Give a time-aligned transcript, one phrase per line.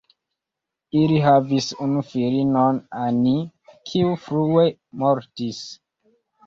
[1.01, 3.45] Ili havis unu filinon Annie,
[3.93, 4.69] kiu frue
[5.05, 5.63] mortis.